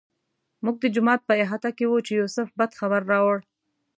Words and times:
موږ 0.63 0.75
د 0.83 0.85
جومات 0.95 1.21
په 1.27 1.33
احاطه 1.43 1.69
کې 1.77 1.85
وو 1.89 2.05
چې 2.07 2.11
یوسف 2.19 2.47
بد 2.59 2.71
خبر 2.79 3.01
راوړ. 3.11 3.37